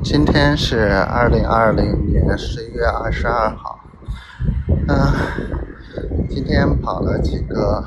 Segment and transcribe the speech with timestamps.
[0.00, 3.80] 今天是二零二零年十一月二十二号。
[4.88, 5.12] 嗯，
[6.28, 7.84] 今天跑了几个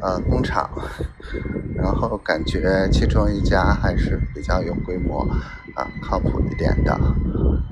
[0.00, 0.70] 呃工厂，
[1.74, 5.20] 然后感觉其中一家还是比较有规模
[5.74, 6.96] 啊，靠谱一点的。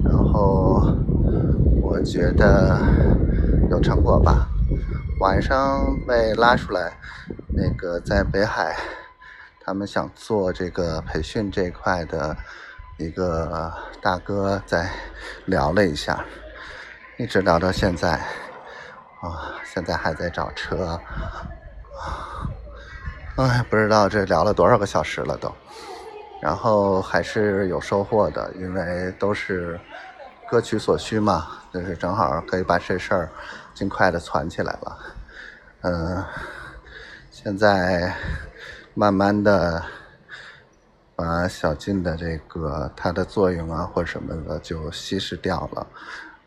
[0.05, 0.97] 然后
[1.81, 2.79] 我觉得
[3.71, 4.49] 有成果吧。
[5.21, 6.99] 晚上被拉出来，
[7.49, 8.77] 那个在北海，
[9.61, 12.37] 他们想做这个培训这块的。
[12.97, 14.89] 一个大哥在
[15.47, 16.25] 聊了一下，
[17.19, 18.13] 一直聊到现在，
[19.21, 21.01] 啊，现在还在找车，
[23.37, 25.53] 哎，不知道这聊了多少个小时了都，
[26.41, 29.81] 然后还是有收获的，因为都是
[30.49, 33.29] 各取所需嘛，就是正好可以把这事儿
[33.75, 34.99] 尽快的攒起来了，
[35.81, 36.25] 嗯，
[37.33, 38.15] 现在
[38.95, 39.83] 慢慢的。
[41.17, 45.87] 把小静的这个它的作用啊或什么的就稀释掉了，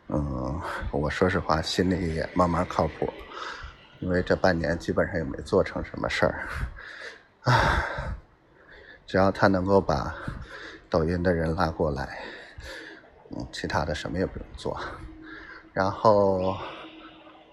[0.08, 0.60] 嗯，
[0.90, 3.10] 我说实话心里也慢慢靠谱，
[4.00, 6.48] 因为这半年基本上也没做成什么事儿，
[7.44, 7.82] 啊，
[9.06, 10.14] 只要他能够把
[10.90, 12.18] 抖音的人拉过来，
[13.30, 14.78] 嗯，其他的什么也不用做，
[15.72, 16.54] 然后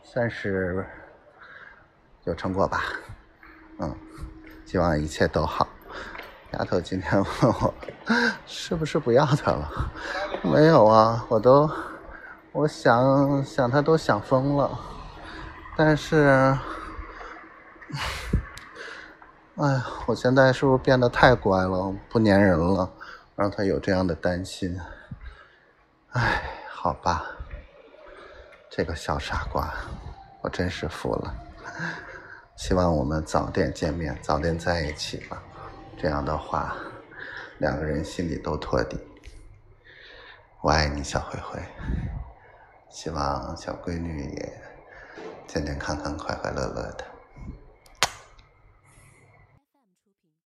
[0.03, 0.85] 算是
[2.25, 2.83] 有成果吧，
[3.79, 3.95] 嗯，
[4.65, 5.65] 希望一切都好。
[6.51, 7.73] 丫头今天问我
[8.45, 9.91] 是不是不要他了？
[10.43, 11.69] 没有啊，我都
[12.51, 14.79] 我想想他都想疯了。
[15.75, 16.57] 但是，
[19.57, 22.89] 哎呀，我现在是不是变得太乖了，不粘人了，
[23.35, 24.79] 让他有这样的担心？
[26.11, 27.25] 哎，好吧，
[28.69, 29.73] 这个小傻瓜，
[30.41, 31.35] 我真是服了。
[32.55, 35.43] 希望我们早点见面，早点在一起吧。
[35.97, 36.75] 这样的话，
[37.57, 38.99] 两个人心里都托底。
[40.61, 41.59] 我爱你，小灰灰。
[42.89, 44.61] 希望小闺女也
[45.47, 46.94] 健健康康、快快乐乐。